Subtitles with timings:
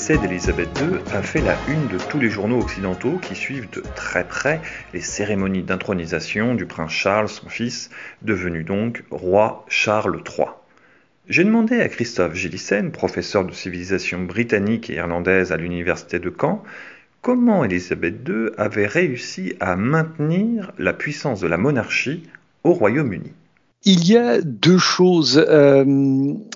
[0.00, 3.82] décès d'Élisabeth II a fait la une de tous les journaux occidentaux qui suivent de
[3.94, 4.62] très près
[4.94, 7.90] les cérémonies d'intronisation du prince Charles, son fils,
[8.22, 10.46] devenu donc roi Charles III.
[11.28, 16.64] J'ai demandé à Christophe Gélissen, professeur de civilisation britannique et irlandaise à l'université de Caen,
[17.20, 22.22] comment Élisabeth II avait réussi à maintenir la puissance de la monarchie
[22.64, 23.34] au Royaume-Uni.
[23.84, 25.42] Il y a deux choses.
[25.48, 25.84] Euh,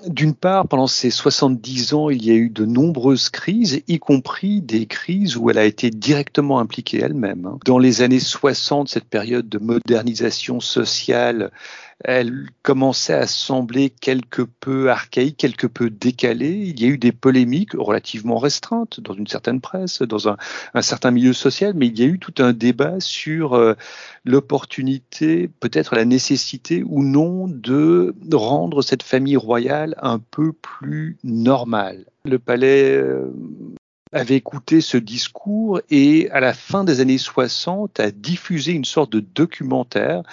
[0.05, 4.61] d'une part, pendant ces 70 ans, il y a eu de nombreuses crises, y compris
[4.61, 7.47] des crises où elle a été directement impliquée elle-même.
[7.47, 7.57] Hein.
[7.65, 11.51] Dans les années 60, cette période de modernisation sociale
[12.03, 16.51] elle commençait à sembler quelque peu archaïque, quelque peu décalée.
[16.51, 20.37] Il y a eu des polémiques relativement restreintes dans une certaine presse, dans un,
[20.81, 23.75] certain milieu social, mais il y a eu tout un débat sur euh,
[24.25, 32.05] l'opportunité, peut-être la nécessité ou non de rendre cette famille royale un peu plus normale.
[32.25, 33.31] Le palais euh,
[34.15, 39.11] avait écouté ce discours et à la fin des années 60 a diffusé une sorte
[39.11, 40.23] de documentaire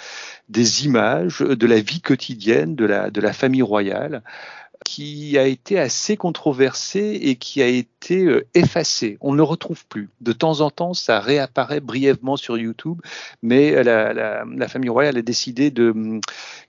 [0.47, 4.23] des images de la vie quotidienne de la, de la famille royale
[4.85, 9.17] qui a été assez controversé et qui a été euh, effacé.
[9.21, 10.09] On ne le retrouve plus.
[10.21, 12.99] De temps en temps, ça réapparaît brièvement sur YouTube,
[13.41, 16.19] mais la, famille royale a décidé de,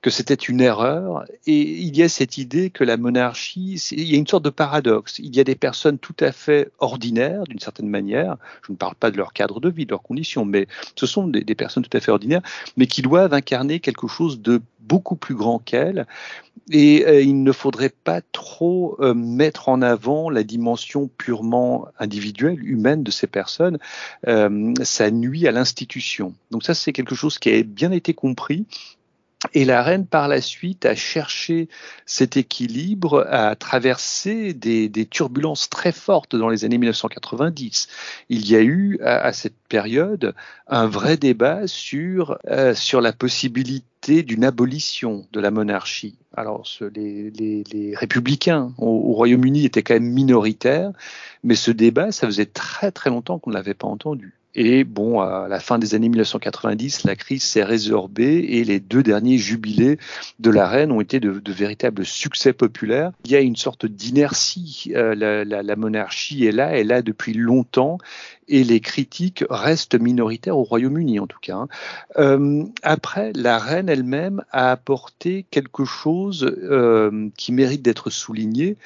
[0.02, 1.24] que c'était une erreur.
[1.46, 4.50] Et il y a cette idée que la monarchie, il y a une sorte de
[4.50, 5.18] paradoxe.
[5.18, 8.36] Il y a des personnes tout à fait ordinaires, d'une certaine manière.
[8.66, 10.66] Je ne parle pas de leur cadre de vie, de leurs conditions, mais
[10.96, 12.42] ce sont des, personnes tout à fait ordinaires,
[12.76, 16.06] mais qui doivent incarner quelque chose de beaucoup plus grand qu'elle.
[16.70, 22.62] Et euh, il ne faudrait pas trop euh, mettre en avant la dimension purement individuelle,
[22.62, 23.78] humaine de ces personnes.
[24.28, 26.34] Euh, ça nuit à l'institution.
[26.50, 28.66] Donc ça, c'est quelque chose qui a bien été compris
[29.52, 31.68] et la reine, par la suite, a cherché
[32.06, 37.88] cet équilibre, a traversé des, turbulences très fortes dans les années 1990.
[38.30, 40.34] Il y a eu, à, cette période,
[40.66, 46.16] un vrai débat sur, euh, sur la possibilité d'une abolition de la monarchie.
[46.36, 50.92] Alors, les, les, les, républicains au, au Royaume-Uni étaient quand même minoritaires,
[51.42, 54.34] mais ce débat, ça faisait très très longtemps qu'on ne l'avait pas entendu.
[54.54, 59.02] Et bon, à la fin des années 1990, la crise s'est résorbée et les deux
[59.02, 59.98] derniers jubilés
[60.38, 63.10] de la reine ont été de, véritables succès populaires.
[63.24, 64.92] Il y a une sorte d'inertie.
[64.94, 65.14] Euh,
[65.44, 67.98] la, monarchie est là, elle est là depuis longtemps
[68.46, 71.56] et les critiques restent minoritaires au Royaume-Uni en tout cas.
[71.56, 71.68] Hein.
[72.18, 78.76] Euh, après, la reine elle-même a apporté quelque chose euh, qui mérite d'être souligné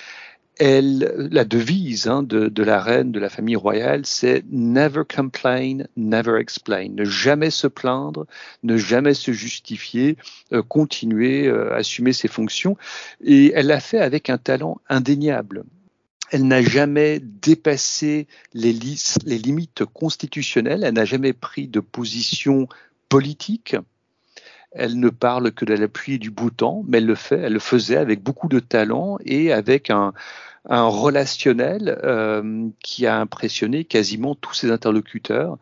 [0.59, 5.85] elle, la devise hein, de, de, la reine, de la famille royale, c'est never complain,
[5.97, 6.89] never explain.
[6.91, 8.27] Ne jamais se plaindre,
[8.63, 10.17] ne jamais se justifier,
[10.53, 12.77] euh, continuer euh, assumer ses fonctions.
[13.23, 15.65] Et elle l'a fait avec un talent indéniable.
[16.31, 22.69] Elle n'a jamais dépassé les limites constitutionnelles, elle n'a jamais pris de position
[23.09, 23.77] politique.
[24.73, 27.59] Elle ne parle que de l'appui et du bouton, mais elle le fait, elle le
[27.59, 30.13] faisait avec beaucoup de talent et avec un,
[30.69, 35.59] un relationnel euh, qui a impressionné quasiment tous ses interlocuteurs.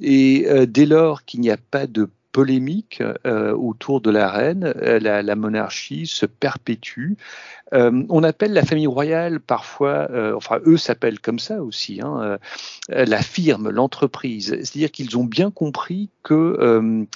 [0.00, 4.72] Et euh, dès lors qu'il n'y a pas de polémique euh, autour de la reine,
[4.82, 7.12] euh, la, monarchie se perpétue.
[7.74, 12.38] Euh, on appelle la famille royale parfois, enfin eux s'appellent comme ça aussi, hein,
[12.88, 14.48] la firme, l'entreprise.
[14.50, 17.06] C'est-à-dire qu'ils ont bien compris que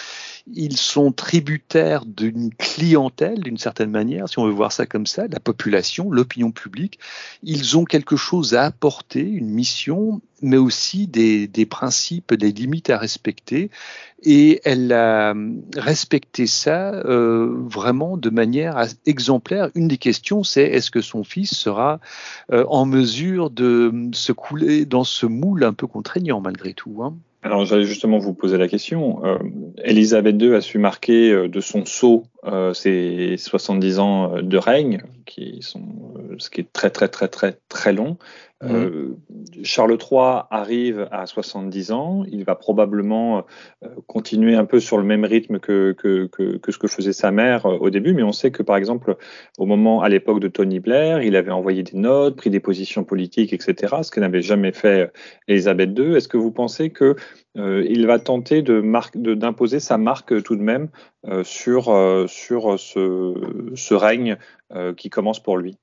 [0.47, 5.27] ils sont tributaires d'une clientèle, d'une certaine manière, si on veut voir ça comme ça,
[5.28, 6.98] la population, l'opinion publique.
[7.43, 12.98] Ils ont quelque chose à apporter, une mission, mais aussi des, principes, des limites à
[12.98, 13.70] respecter.
[14.22, 15.34] Et elle a
[15.76, 19.70] respecté ça euh, vraiment de manière exemplaire.
[19.74, 22.00] Une des questions, c'est est-ce que son fils sera
[22.52, 27.16] euh, en mesure de se couler dans ce moule un peu contraignant malgré tout hein?
[27.42, 29.24] Alors j'allais justement vous poser la question.
[29.24, 29.39] Euh,
[29.84, 32.24] Elisabeth II a su marquer euh, de son sceau
[32.74, 37.59] ses 70 ans de règne, qui sont, euh, ce qui est très très très très
[37.69, 38.17] très long.
[38.63, 38.75] Mmh.
[38.75, 39.17] Euh,
[39.65, 43.45] Charles III arrive à 70 ans, il va probablement
[44.07, 47.31] continuer un peu sur le même rythme que, que, que, que, ce que faisait sa
[47.31, 49.19] mère au début, mais on sait que par exemple
[49.59, 53.05] au moment, à l'époque de Tony Blair, il avait envoyé des notes, pris des positions
[53.05, 55.13] politiques, etc., ce que n'avait jamais fait
[55.49, 56.15] Elisabeth II.
[56.15, 57.15] Est-ce que vous pensez que euh,
[57.56, 58.82] il va tenter de
[59.34, 60.88] d'imposer sa marque tout de même
[61.26, 63.34] euh, sur, euh, sur ce,
[63.74, 64.36] ce règne
[64.97, 65.78] qui commence pour lui.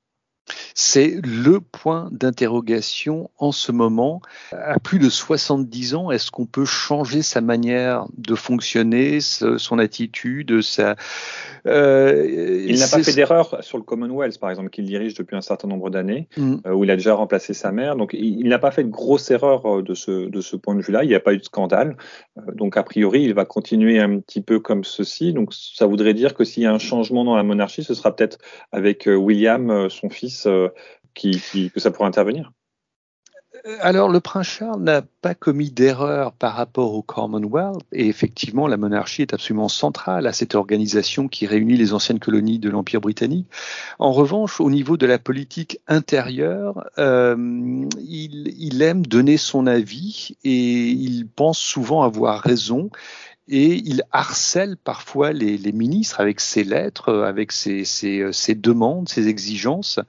[0.74, 4.22] C'est le point d'interrogation en ce moment.
[4.52, 10.62] À plus de 70 ans, est-ce qu'on peut changer sa manière de fonctionner, son attitude,
[10.62, 10.96] sa...
[11.66, 15.42] Euh, il n'a pas fait d'erreur sur le Commonwealth, par exemple, qu'il dirige depuis un
[15.42, 16.56] certain nombre d'années, mm.
[16.68, 17.96] euh, où il a déjà remplacé sa mère.
[17.96, 20.82] Donc, il, n'a pas fait de grosse erreur euh, de ce, de ce point de
[20.82, 21.04] vue-là.
[21.04, 21.98] Il n'y a pas eu de scandale.
[22.54, 25.34] donc, a priori, il va continuer un petit peu comme ceci.
[25.34, 28.16] Donc, ça voudrait dire que s'il y a un changement dans la monarchie, ce sera
[28.16, 28.40] peut-être
[28.72, 30.48] avec William, son fils,
[31.16, 32.52] que ça pourrait intervenir
[33.66, 38.68] euh, alors, le prince Charles n'a pas commis d'erreur par rapport au Commonwealth, et effectivement,
[38.68, 43.00] la monarchie est absolument centrale à cette organisation qui réunit les anciennes colonies de l'Empire
[43.00, 43.48] britannique.
[44.00, 50.90] En revanche, au niveau de la politique intérieure, euh, il aime donner son avis et
[50.90, 52.90] il pense souvent avoir raison
[53.50, 60.00] et il harcèle parfois les, ministres avec ses lettres, avec ses, ses, demandes, ses exigences.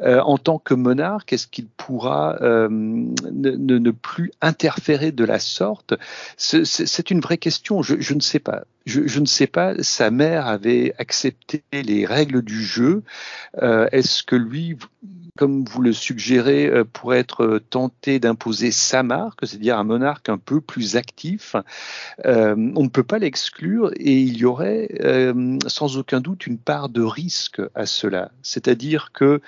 [0.00, 5.94] Euh, en tant que monarque, est-ce qu'il pourra euh, ne, plus interférer de la sorte?
[6.36, 8.64] C'est une vraie question, je, ne sais pas.
[8.86, 13.02] Je, ne sais pas, sa mère avait accepté les règles du jeu.
[13.60, 14.76] Euh, est-ce que lui
[15.38, 20.28] comme vous le suggérez, euh, pourrait être euh, tenté d'imposer sa marque, c'est-à-dire un monarque
[20.28, 21.54] un peu plus actif.
[22.26, 24.88] Euh, on ne peut pas l'exclure et il y aurait
[25.68, 28.32] sans aucun doute une part de risque à cela.
[28.42, 29.40] C'est-à-dire que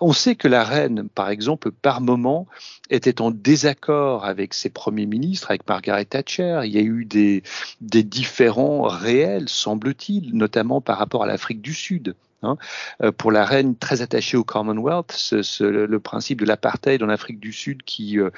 [0.00, 2.46] on sait que la reine, par exemple, par moment,
[2.88, 6.62] était en désaccord avec ses premiers ministres, avec Margaret Thatcher.
[6.64, 7.42] Il y a eu des,
[7.80, 12.14] des différends réels, semble-t-il, notamment par rapport à l'Afrique du Sud.
[12.42, 12.56] Hein.
[13.02, 17.52] Euh, pour la reine très attachée au Commonwealth, le principe de l'apartheid en Afrique du
[17.52, 18.30] Sud qui, euh,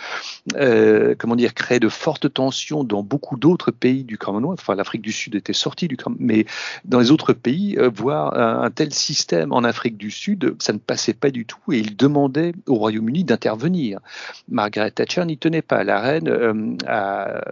[0.56, 4.58] euh, comment dire, crée de fortes tensions dans beaucoup d'autres pays du Commonwealth.
[4.60, 6.46] Enfin, l'Afrique du Sud était sortie du Commonwealth, mais
[6.84, 11.14] dans les autres pays, voir un, tel système en Afrique du Sud, ça ne passait
[11.14, 14.00] pas du tout et il demandait au Royaume-Uni d'intervenir.
[14.48, 15.84] Margaret Thatcher n'y tenait pas.
[15.84, 16.76] La reine,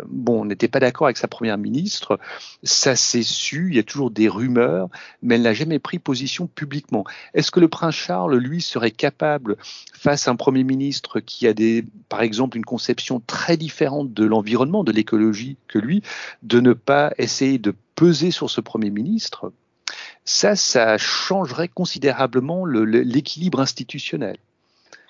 [0.07, 2.19] bon, n'était pas d'accord avec sa première ministre.
[2.63, 3.69] Ça s'est su.
[3.71, 4.89] Il y a toujours des rumeurs,
[5.23, 7.05] mais elle n'a jamais pris position publiquement.
[7.35, 9.57] Est-ce que le prince Charles, lui, serait capable,
[9.93, 14.25] face à un Premier ministre qui a des, par exemple, une conception très différente de
[14.25, 16.03] l'environnement, de l'écologie que lui,
[16.43, 19.53] de ne pas essayer de peser sur ce Premier ministre
[20.25, 24.37] Ça, ça changerait considérablement l'équilibre institutionnel.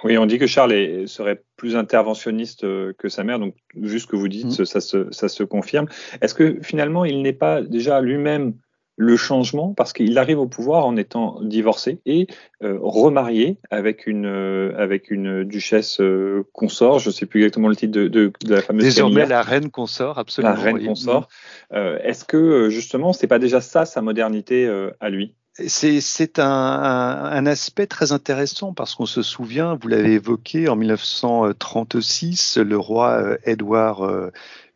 [0.03, 4.11] Oui, on dit que Charles serait plus interventionniste euh, que sa mère, donc juste ce
[4.11, 4.65] que vous dites, mmh.
[4.65, 5.89] ça, ça se confirme.
[6.23, 8.55] Est-ce que finalement, il n'est pas déjà lui-même
[9.01, 12.27] le changement parce qu'il arrive au pouvoir en étant divorcé et
[12.63, 16.99] euh, remarié avec une euh, avec une duchesse euh, consort.
[16.99, 18.85] Je ne sais plus exactement le titre de, de, la fameuse.
[18.85, 20.53] Désormais la reine consort, absolument.
[20.53, 21.29] La reine consort.
[21.73, 24.69] Est-ce que justement c'est pas déjà ça sa modernité
[25.01, 25.35] à lui?
[25.55, 32.59] C'est un, un, aspect très intéressant parce qu'on se souvient, vous l'avez évoqué, en 1936,
[32.59, 34.09] le roi Édouard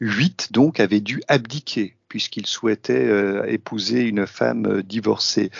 [0.01, 5.51] VIII donc avait dû abdiquer puisqu'il souhaitait euh, épouser une femme euh, divorcée.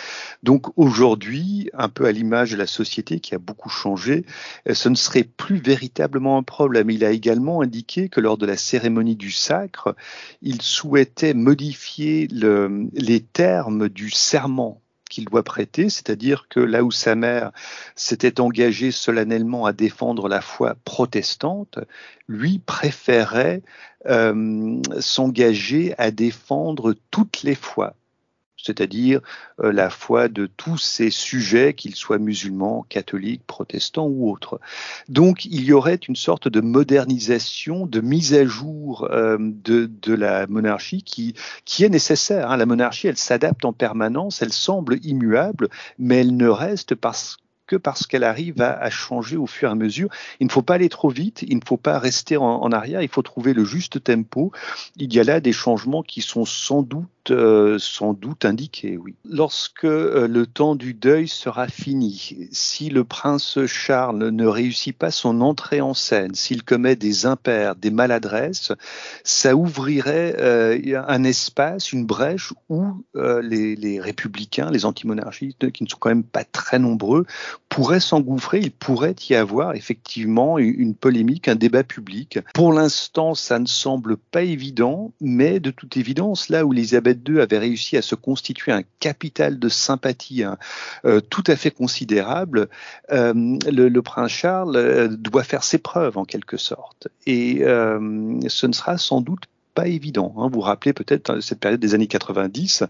[0.41, 4.23] Donc aujourd'hui, un peu à l'image de la société qui a beaucoup changé,
[4.69, 6.89] euh, ce ne serait plus véritablement un problème.
[6.89, 9.97] Il a également indiqué que lors de la cérémonie du sacre,
[10.41, 14.81] il souhaitait modifier le, les termes du serment
[15.15, 17.51] qu'il doit prêter, c'est-à-dire que là où sa mère
[17.95, 21.79] s'était engagée solennellement à défendre la foi protestante,
[22.27, 23.61] lui préférait
[24.07, 27.95] euh, s'engager à défendre toutes les foi
[28.65, 29.21] c'est-à-dire
[29.59, 34.59] euh, la foi de tous ces sujets, qu'ils soient musulmans, catholiques, protestants ou autres.
[35.07, 40.13] Donc il y aurait une sorte de modernisation, de mise à jour euh, de, de,
[40.13, 42.49] la monarchie qui, qui est nécessaire.
[42.49, 42.57] Hein.
[42.57, 45.69] La monarchie, elle s'adapte en permanence, elle semble immuable,
[45.99, 49.75] mais elle ne reste parce que parce qu'elle arrive à, changer au fur et à
[49.75, 50.09] mesure.
[50.39, 53.09] Il ne faut pas aller trop vite, il ne faut pas rester en arrière, il
[53.09, 54.51] faut trouver le juste tempo.
[54.97, 59.15] Il y a là des changements qui sont sans doute euh, sans doute indiqué, oui.
[59.23, 65.11] Lorsque euh, le temps du deuil sera fini, si le prince Charles ne réussit pas
[65.11, 68.71] son entrée en scène, s'il commet des impairs, des maladresses,
[69.23, 72.83] ça ouvrirait euh, un espace, une brèche où
[73.15, 77.25] les, les, républicains, les antimonarchistes, qui ne sont quand même pas très nombreux,
[77.75, 78.59] pourraient s'engouffrer.
[78.59, 82.39] Il pourrait y avoir effectivement une polémique, un débat public.
[82.53, 87.41] Pour l'instant, ça ne semble pas évident, mais de toute évidence, là où Elisabeth II
[87.41, 90.57] avait réussi à se constituer un capital de sympathie hein,
[91.03, 92.69] euh, tout à fait considérable,
[93.11, 97.09] euh, le, prince Charles euh, doit faire ses preuves en quelque sorte.
[97.27, 100.33] Et ce ne sera sans doute pas évident.
[100.37, 100.47] Hein.
[100.47, 102.83] Vous vous rappelez peut-être hein, cette période des années 90,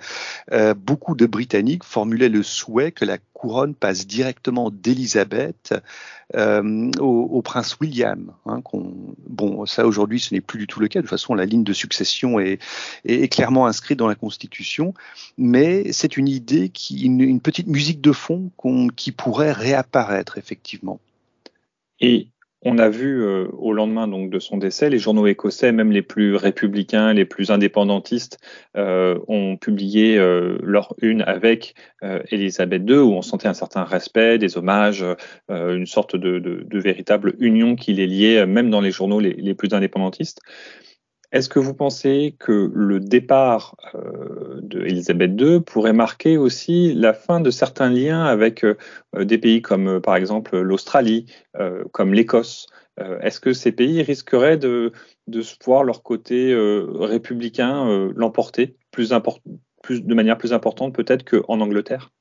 [0.52, 5.74] euh, beaucoup de Britanniques formulaient le souhait que la couronne passe directement d'Élisabeth
[6.36, 8.32] euh, au, prince William.
[8.46, 8.62] Hein,
[9.28, 11.00] bon, ça aujourd'hui, ce n'est plus du tout le cas.
[11.00, 12.60] De toute façon, la ligne de succession est,
[13.04, 14.94] est, clairement inscrite dans la Constitution,
[15.38, 18.52] mais c'est une idée, qui, une, petite musique de fond
[18.96, 21.00] qui pourrait réapparaître effectivement.
[22.00, 22.28] Et
[22.66, 26.02] on a vu euh, au lendemain donc de son décès, les journaux écossais, même les
[26.02, 28.40] plus républicains, les plus indépendantistes,
[28.76, 31.76] euh, ont publié euh, leur une avec
[32.30, 35.04] Élisabeth II, où on sentait un certain respect, des hommages,
[35.50, 40.42] une sorte de, véritable union qui les liait, même dans les journaux les plus indépendantistes.
[41.32, 44.86] Est-ce que vous pensez que le départ euh, de
[45.26, 48.76] II pourrait marquer aussi la fin de certains liens avec euh,
[49.18, 51.26] des pays comme euh, par exemple l'Australie,
[51.92, 52.68] comme l'Écosse?
[53.22, 54.94] Est-ce que ces pays risqueraient de,
[55.28, 62.15] de voir leur côté républicain l'emporter plus, de manière plus importante peut-être qu'en Angleterre?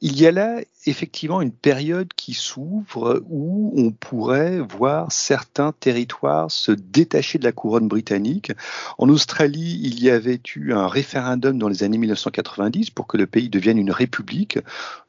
[0.00, 6.50] Il y a là effectivement une période qui s'ouvre où on pourrait voir certains territoires
[6.50, 8.52] se détacher de la couronne britannique.
[8.96, 13.26] En Australie, il y avait eu un référendum dans les années 1990 pour que le
[13.26, 14.58] pays devienne une république.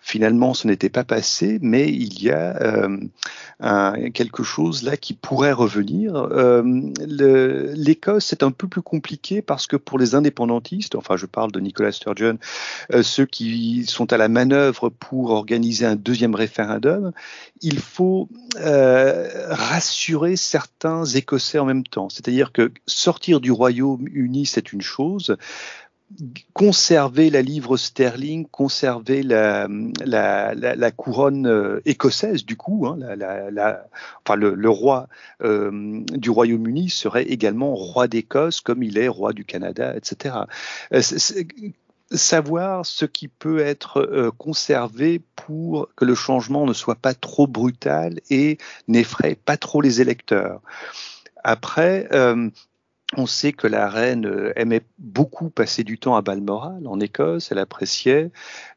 [0.02, 2.56] Finalement, ce n'était pas passé, mais il y a
[3.62, 6.16] euh, quelque chose là qui pourrait revenir.
[6.16, 6.64] Euh,
[7.76, 11.60] L'Écosse, c'est un peu plus compliqué parce que pour les indépendantistes, enfin je parle de
[11.60, 12.38] Nicolas Sturgeon,
[12.94, 17.12] euh, ceux qui sont à la manœuvre pour organiser un deuxième référendum,
[17.62, 22.08] il faut euh, rassurer certains Écossais en même temps.
[22.08, 25.36] C'est-à-dire que sortir du Royaume-Uni, c'est une chose,
[26.54, 29.68] conserver la livre sterling, conserver la,
[30.96, 32.98] couronne euh, écossaise du coup, hein,
[34.26, 35.08] enfin le, roi
[35.44, 40.36] euh, du Royaume-Uni serait également roi d'Écosse comme il est roi du Canada, etc.
[40.94, 41.02] Euh,
[42.12, 48.20] savoir ce qui peut être conservé pour que le changement ne soit pas trop brutal
[48.30, 50.62] et n'effraie pas trop les électeurs.
[51.44, 52.10] Après,
[53.18, 57.52] on sait que la reine euh, aimait beaucoup passer du temps à Balmoral, en Écosse,
[57.52, 58.30] elle appréciait.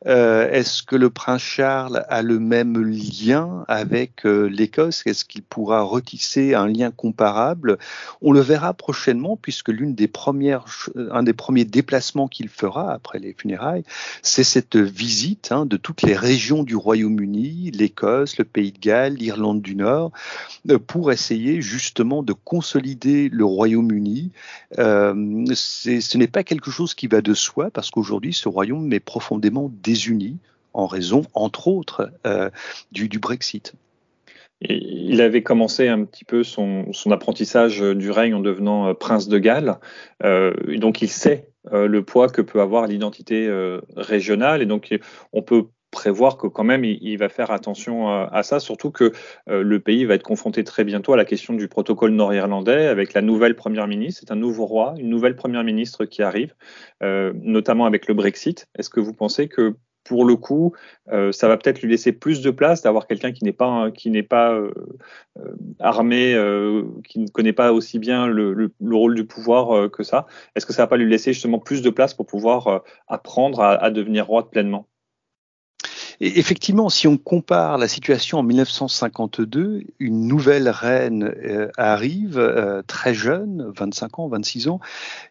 [0.06, 5.02] Euh, est-ce que le prince Charles a le même lien avec euh, l'Écosse?
[5.04, 7.76] Est-ce qu'il pourra retisser un lien comparable?
[8.22, 10.56] On le verra prochainement, puisque l'une des premiers
[11.66, 13.84] déplacements qu'il fera après les funérailles,
[14.22, 19.14] c'est cette visite hein, de toutes les régions du Royaume-Uni, l'Écosse, le Pays de Galles,
[19.14, 20.10] l'Irlande du Nord,
[20.86, 24.21] pour essayer justement de consolider le Royaume-Uni
[24.78, 29.00] euh, ce n'est pas quelque chose qui va de soi parce qu'aujourd'hui, ce royaume est
[29.00, 30.38] profondément désuni
[30.74, 32.50] en raison, entre autres, euh,
[32.92, 33.74] du, Brexit.
[34.60, 39.38] il avait commencé un petit peu son, apprentissage du règne en devenant euh, prince de
[39.38, 39.78] Galles.
[40.22, 43.48] donc il sait le poids que peut avoir l'identité
[43.96, 44.62] régionale.
[44.62, 44.92] Et donc
[45.32, 49.12] on peut prévoir que quand même il, va faire attention à, ça, surtout que
[49.48, 53.12] euh, le pays va être confronté très bientôt à la question du protocole nord-irlandais avec
[53.12, 54.22] la nouvelle première ministre.
[54.24, 56.54] C'est un nouveau roi, une nouvelle première ministre qui arrive,
[57.04, 58.66] euh, notamment avec le Brexit.
[58.76, 60.72] Est-ce que vous pensez que pour le coup,
[61.12, 64.10] euh, ça va peut-être lui laisser plus de place d'avoir quelqu'un qui n'est pas qui
[64.10, 64.58] n'est pas
[65.78, 66.34] armé,
[67.06, 70.26] qui ne connaît pas aussi bien le, rôle du pouvoir que ça?
[70.56, 73.90] Est-ce que ça va pas lui laisser justement plus de place pour pouvoir apprendre à
[73.90, 74.88] devenir roi pleinement?
[76.22, 83.12] Effectivement, si on compare la situation en 1952, une nouvelle reine euh, arrive, euh, très
[83.12, 84.78] jeune, 25 ans, 26 ans,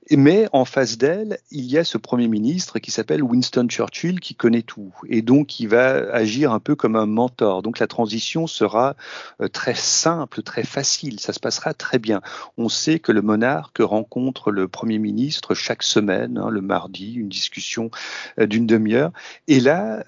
[0.10, 4.36] mais en face d'elle, il y a ce Premier ministre qui s'appelle Winston Churchill, qui
[4.36, 7.62] connaît tout, et donc qui va agir un peu comme un mentor.
[7.62, 8.98] Donc la transition sera
[9.42, 12.20] euh, très simple, très facile, ça se passera très bien.
[12.58, 17.30] On sait que le monarque rencontre le Premier ministre chaque semaine, hein, le mardi, une
[17.30, 17.92] discussion
[18.38, 19.12] d'une demi-heure,
[19.48, 20.04] et là,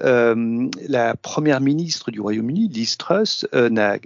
[0.87, 3.97] la première ministre du Royaume-Uni, Liz Truss, euh, n'a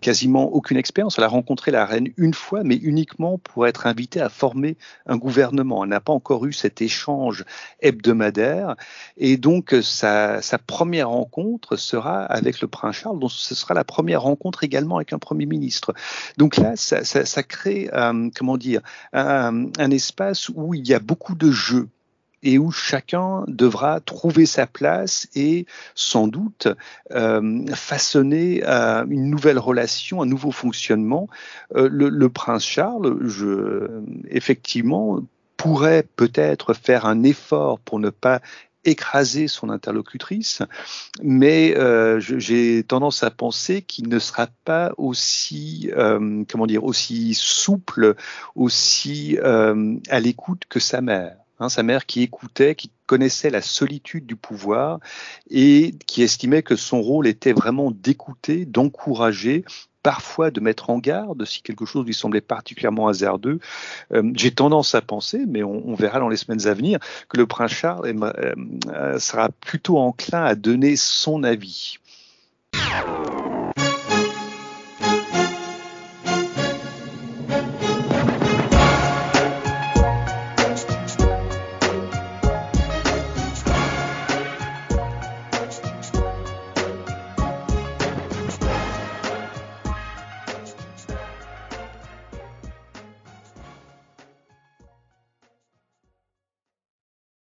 [0.00, 1.18] quasiment aucune expérience.
[1.18, 5.16] Elle a rencontré la reine une fois, mais uniquement pour être invitée à former un
[5.16, 5.84] gouvernement.
[5.84, 7.44] Elle n'a pas encore eu cet échange
[7.80, 8.76] hebdomadaire.
[9.16, 14.22] Et donc, sa, première rencontre sera avec le prince Charles, donc ce sera la première
[14.22, 15.94] rencontre également avec un premier ministre.
[16.38, 18.80] Donc là, ça, crée, euh, comment dire,
[19.12, 21.88] un, un espace où il y a beaucoup de jeux
[22.44, 26.68] et où chacun devra trouver sa place et sans doute
[27.12, 31.28] euh, façonner euh, une nouvelle relation, un nouveau fonctionnement.
[31.74, 33.18] Euh, le, prince Charles,
[34.28, 35.20] effectivement,
[35.56, 38.40] pourrait peut-être faire un effort pour ne pas
[38.84, 40.60] écraser son interlocutrice,
[41.22, 41.74] mais
[42.18, 45.90] j'ai tendance à penser qu'il ne sera pas aussi,
[46.50, 48.14] comment dire, aussi souple,
[48.54, 51.43] aussi à l'écoute que sa mère.
[51.60, 54.98] Hein, sa mère qui écoutait, qui connaissait la solitude du pouvoir
[55.50, 59.64] et qui estimait que son rôle était vraiment d'écouter, d'encourager,
[60.02, 63.60] parfois de mettre en garde si quelque chose lui semblait particulièrement hasardeux.
[64.12, 67.46] Euh, j'ai tendance à penser, mais on, verra dans les semaines à venir, que le
[67.46, 71.98] prince Charles euh, sera plutôt enclin à donner son avis.